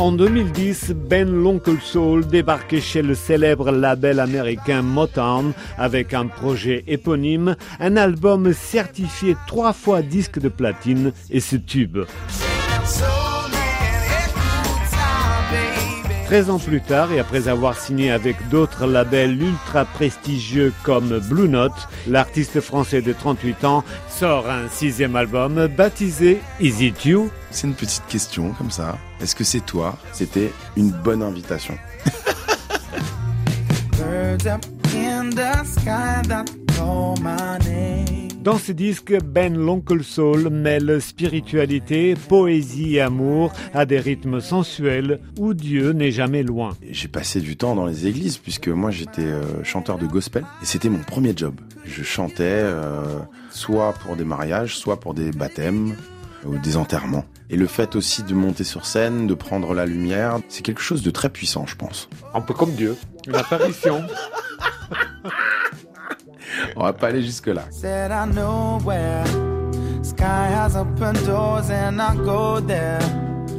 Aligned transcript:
En 0.00 0.12
2010, 0.12 0.94
Ben 0.94 1.30
l'Oncle 1.30 1.76
Soul 1.78 2.26
débarquait 2.26 2.80
chez 2.80 3.02
le 3.02 3.14
célèbre 3.14 3.70
label 3.70 4.18
américain 4.18 4.80
Motown 4.80 5.52
avec 5.76 6.14
un 6.14 6.26
projet 6.26 6.84
éponyme, 6.86 7.54
un 7.80 7.98
album 7.98 8.54
certifié 8.54 9.36
trois 9.46 9.74
fois 9.74 10.00
disque 10.00 10.38
de 10.38 10.48
platine 10.48 11.12
et 11.28 11.40
ce 11.40 11.56
tube. 11.56 11.98
13 16.24 16.48
ans 16.48 16.58
plus 16.58 16.80
tard, 16.80 17.12
et 17.12 17.18
après 17.18 17.48
avoir 17.48 17.76
signé 17.76 18.10
avec 18.10 18.36
d'autres 18.48 18.86
labels 18.86 19.42
ultra 19.42 19.84
prestigieux 19.84 20.72
comme 20.82 21.18
Blue 21.28 21.48
Note, 21.48 21.88
l'artiste 22.08 22.62
français 22.62 23.02
de 23.02 23.12
38 23.12 23.64
ans 23.66 23.84
sort 24.08 24.48
un 24.48 24.66
sixième 24.70 25.14
album 25.14 25.66
baptisé 25.66 26.40
Is 26.58 26.86
It 26.86 27.04
You? 27.04 27.28
C'est 27.50 27.66
une 27.66 27.74
petite 27.74 28.06
question 28.08 28.54
comme 28.54 28.70
ça. 28.70 28.96
Est-ce 29.20 29.34
que 29.34 29.44
c'est 29.44 29.64
toi? 29.64 29.98
C'était 30.12 30.50
une 30.76 30.90
bonne 30.90 31.22
invitation. 31.22 31.74
Dans 38.42 38.56
ce 38.56 38.72
disque, 38.72 39.14
Ben 39.22 39.54
l'Oncle 39.54 40.02
Soul 40.02 40.48
mêle 40.48 41.02
spiritualité, 41.02 42.14
poésie 42.28 42.96
et 42.96 43.02
amour 43.02 43.52
à 43.74 43.84
des 43.84 44.00
rythmes 44.00 44.40
sensuels 44.40 45.20
où 45.38 45.52
Dieu 45.52 45.92
n'est 45.92 46.10
jamais 46.10 46.42
loin. 46.42 46.74
J'ai 46.90 47.08
passé 47.08 47.40
du 47.40 47.58
temps 47.58 47.74
dans 47.74 47.84
les 47.84 48.06
églises 48.06 48.38
puisque 48.38 48.68
moi 48.68 48.90
j'étais 48.90 49.20
euh, 49.20 49.62
chanteur 49.62 49.98
de 49.98 50.06
gospel 50.06 50.44
et 50.62 50.64
c'était 50.64 50.88
mon 50.88 51.00
premier 51.00 51.34
job. 51.36 51.54
Je 51.84 52.02
chantais 52.02 52.44
euh, 52.44 53.18
soit 53.50 53.92
pour 53.92 54.16
des 54.16 54.24
mariages, 54.24 54.78
soit 54.78 54.98
pour 54.98 55.12
des 55.12 55.32
baptêmes 55.32 55.94
ou 56.44 56.58
des 56.58 56.76
enterrements. 56.76 57.24
Et 57.48 57.56
le 57.56 57.66
fait 57.66 57.96
aussi 57.96 58.22
de 58.22 58.34
monter 58.34 58.64
sur 58.64 58.86
scène, 58.86 59.26
de 59.26 59.34
prendre 59.34 59.74
la 59.74 59.86
lumière, 59.86 60.38
c'est 60.48 60.62
quelque 60.62 60.80
chose 60.80 61.02
de 61.02 61.10
très 61.10 61.28
puissant, 61.28 61.66
je 61.66 61.76
pense. 61.76 62.08
Un 62.34 62.40
peu 62.40 62.54
comme 62.54 62.72
Dieu, 62.72 62.96
une 63.26 63.36
apparition. 63.36 64.04
On 66.76 66.84
va 66.84 66.92
pas 66.92 67.08
aller 67.08 67.22
jusque 67.22 67.46
là. 67.46 67.64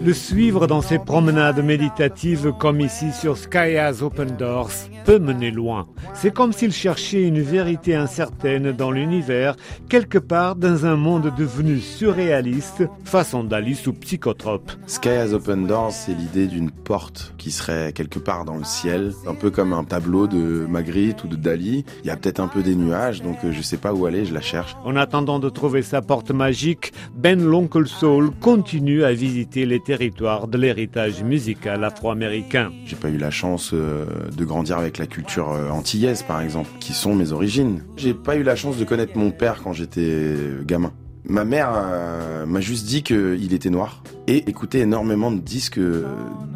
Le 0.00 0.12
suivre 0.14 0.68
dans 0.68 0.80
ses 0.80 1.00
promenades 1.00 1.62
méditatives 1.62 2.52
comme 2.58 2.80
ici 2.80 3.10
sur 3.12 3.36
Sky 3.36 3.76
Has 3.76 4.00
Open 4.00 4.36
Doors 4.36 4.70
peut 5.04 5.18
mener 5.18 5.50
loin. 5.50 5.88
C'est 6.14 6.32
comme 6.32 6.52
s'il 6.52 6.72
cherchait 6.72 7.24
une 7.24 7.40
vérité 7.40 7.96
incertaine 7.96 8.70
dans 8.70 8.92
l'univers, 8.92 9.56
quelque 9.88 10.18
part 10.18 10.54
dans 10.54 10.86
un 10.86 10.94
monde 10.94 11.32
devenu 11.36 11.80
surréaliste, 11.80 12.84
façon 13.04 13.42
d'Alice 13.42 13.88
ou 13.88 13.92
psychotrope. 13.92 14.70
Sky 14.86 15.08
Has 15.08 15.32
Open 15.32 15.66
Doors, 15.66 15.92
c'est 15.92 16.14
l'idée 16.14 16.46
d'une 16.46 16.70
porte 16.70 17.34
qui 17.36 17.50
serait 17.50 17.92
quelque 17.92 18.20
part 18.20 18.44
dans 18.44 18.56
le 18.56 18.64
ciel, 18.64 19.12
un 19.26 19.34
peu 19.34 19.50
comme 19.50 19.72
un 19.72 19.84
tableau 19.84 20.28
de 20.28 20.64
Magritte 20.68 21.24
ou 21.24 21.28
de 21.28 21.36
Dali. 21.36 21.84
Il 22.04 22.06
y 22.06 22.10
a 22.10 22.16
peut-être 22.16 22.40
un 22.40 22.48
peu 22.48 22.62
des 22.62 22.76
nuages, 22.76 23.20
donc 23.22 23.38
euh, 23.44 23.50
je 23.52 23.62
sais 23.62 23.78
pas 23.78 23.92
où 23.92 24.06
aller, 24.06 24.24
je 24.24 24.32
la 24.32 24.40
cherche. 24.40 24.76
En 24.84 24.94
attendant 24.94 25.40
de 25.40 25.48
trouver 25.48 25.82
sa 25.82 26.02
porte 26.02 26.30
magique, 26.30 26.92
Ben 27.16 27.42
l'Oncle 27.42 27.88
Soul 27.88 28.30
continue 28.40 29.02
à 29.02 29.12
visiter 29.12 29.66
les 29.66 29.80
territoire 29.88 30.48
de 30.48 30.58
l'héritage 30.58 31.22
musical 31.22 31.82
afro-américain. 31.82 32.72
J'ai 32.84 32.94
pas 32.94 33.08
eu 33.08 33.16
la 33.16 33.30
chance 33.30 33.70
euh, 33.72 34.04
de 34.36 34.44
grandir 34.44 34.76
avec 34.76 34.98
la 34.98 35.06
culture 35.06 35.50
euh, 35.50 35.70
antillaise, 35.70 36.22
par 36.22 36.42
exemple, 36.42 36.68
qui 36.78 36.92
sont 36.92 37.14
mes 37.14 37.32
origines. 37.32 37.82
J'ai 37.96 38.12
pas 38.12 38.36
eu 38.36 38.42
la 38.42 38.54
chance 38.54 38.76
de 38.76 38.84
connaître 38.84 39.16
mon 39.16 39.30
père 39.30 39.62
quand 39.64 39.72
j'étais 39.72 40.34
gamin. 40.66 40.92
Ma 41.24 41.46
mère 41.46 41.70
euh, 41.74 42.44
m'a 42.44 42.60
juste 42.60 42.84
dit 42.84 43.02
qu'il 43.02 43.54
était 43.54 43.70
noir 43.70 44.02
et 44.26 44.46
écoutait 44.50 44.80
énormément 44.80 45.30
de 45.30 45.40
disques 45.40 45.80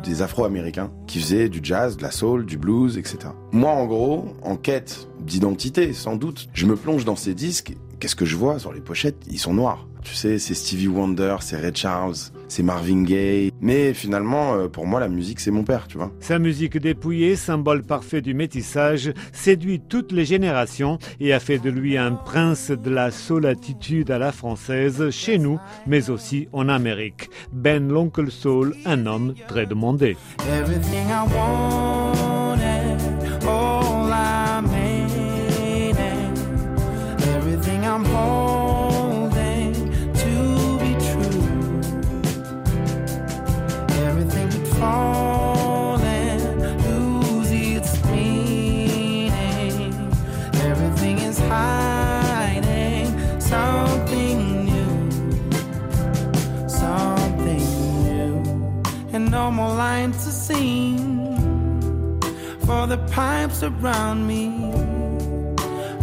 des 0.05 0.21
afro-américains 0.21 0.91
qui 1.07 1.19
faisaient 1.19 1.49
du 1.49 1.61
jazz, 1.63 1.97
de 1.97 2.03
la 2.03 2.11
soul, 2.11 2.45
du 2.45 2.59
blues, 2.59 2.99
etc. 2.99 3.31
Moi, 3.51 3.71
en 3.71 3.87
gros, 3.87 4.35
en 4.43 4.57
quête 4.57 5.09
d'identité, 5.21 5.95
sans 5.95 6.17
doute, 6.17 6.51
je 6.53 6.67
me 6.67 6.77
plonge 6.77 7.07
dans 7.07 7.17
ces 7.17 7.33
disques. 7.33 7.79
Qu'est-ce 7.99 8.17
que 8.17 8.27
je 8.27 8.37
vois 8.37 8.59
sur 8.59 8.75
les 8.75 8.83
pochettes? 8.83 9.25
Ils 9.31 9.39
sont 9.39 9.55
noirs. 9.55 9.87
Tu 10.03 10.15
sais, 10.15 10.39
c'est 10.39 10.55
Stevie 10.55 10.89
Wonder, 10.89 11.37
c'est 11.41 11.57
Ray 11.57 11.73
Charles, 11.75 12.15
c'est 12.49 12.63
Marvin 12.63 13.05
Gaye. 13.05 13.53
Mais 13.61 13.95
finalement, 13.95 14.55
euh, 14.55 14.69
pour 14.69 14.87
moi, 14.87 15.01
la 15.01 15.09
musique, 15.09 15.41
c'est 15.41 15.51
mon 15.51 15.63
père, 15.63 15.87
tu 15.87 15.97
vois. 15.97 16.13
Sa 16.21 16.39
musique 16.39 16.77
dépouillée, 16.77 17.37
symbole 17.37 17.83
parfait 17.83 18.21
du 18.21 18.35
métissage, 18.35 19.13
séduit 19.33 19.81
toutes 19.81 20.13
les 20.13 20.25
générations 20.25 20.99
et 21.21 21.33
a 21.33 21.41
fait 21.41 21.59
de 21.59 21.71
lui 21.71 21.97
un 21.97 22.13
prince 22.13 22.71
de 22.71 22.91
la 22.91 23.11
solatitude 23.11 24.11
à 24.11 24.19
la 24.19 24.33
française, 24.33 25.11
chez 25.11 25.39
nous, 25.39 25.61
mais 25.87 26.11
aussi 26.11 26.49
en 26.53 26.69
Amérique. 26.69 27.31
Ben 27.53 27.89
l'Oncle 27.89 28.31
Soul, 28.31 28.75
un 28.85 29.07
homme 29.07 29.35
très 29.47 29.67
demandé. 29.67 30.17
To 60.11 60.19
sing 60.19 61.23
for 62.67 62.89
the 62.89 62.99
pipes 63.13 63.63
around 63.63 64.27
me 64.27 64.49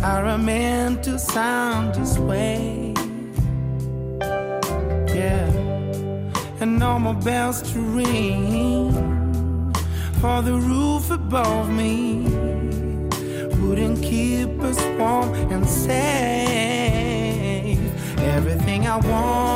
are 0.02 0.26
a 0.26 0.38
meant 0.38 1.04
to 1.04 1.20
sound 1.20 1.96
this 1.96 2.18
way. 2.18 2.94
Yeah, 5.14 5.50
and 6.62 6.80
no 6.80 6.98
more 6.98 7.14
bells 7.16 7.62
to 7.74 7.80
ring 7.82 8.94
for 10.22 10.42
the 10.42 10.54
roof 10.54 11.12
above 11.12 11.70
me 11.70 12.24
wouldn't 13.62 14.02
keep 14.02 14.62
us 14.62 14.80
warm 14.98 15.34
and 15.52 15.68
safe. 15.68 15.90
Everything 18.20 18.88
I 18.88 18.98
want 18.98 19.49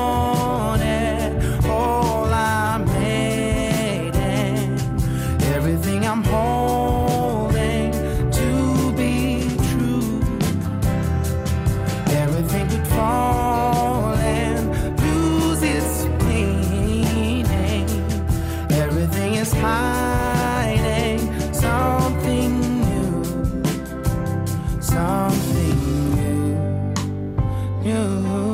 is 19.43 19.51
hiding 19.55 21.19
something 21.53 22.61
new, 22.79 23.23
something 24.81 25.79
new, 26.15 27.83
new. 27.83 28.52